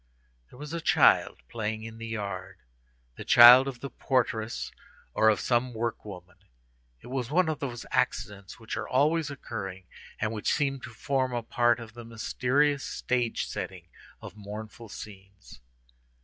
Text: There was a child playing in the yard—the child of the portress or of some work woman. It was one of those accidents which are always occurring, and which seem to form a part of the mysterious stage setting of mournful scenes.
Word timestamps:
There 0.49 0.57
was 0.57 0.73
a 0.73 0.81
child 0.81 1.43
playing 1.47 1.83
in 1.83 1.99
the 1.99 2.07
yard—the 2.07 3.23
child 3.25 3.67
of 3.67 3.81
the 3.81 3.91
portress 3.91 4.71
or 5.13 5.29
of 5.29 5.39
some 5.39 5.75
work 5.75 6.03
woman. 6.03 6.37
It 7.01 7.07
was 7.09 7.29
one 7.29 7.47
of 7.47 7.59
those 7.59 7.85
accidents 7.91 8.59
which 8.59 8.75
are 8.75 8.87
always 8.89 9.29
occurring, 9.29 9.83
and 10.19 10.31
which 10.31 10.51
seem 10.51 10.79
to 10.79 10.89
form 10.89 11.33
a 11.33 11.43
part 11.43 11.79
of 11.79 11.93
the 11.93 12.03
mysterious 12.03 12.83
stage 12.83 13.45
setting 13.45 13.89
of 14.23 14.35
mournful 14.35 14.89
scenes. 14.89 15.61